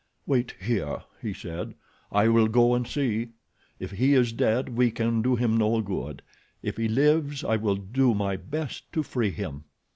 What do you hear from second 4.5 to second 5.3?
we can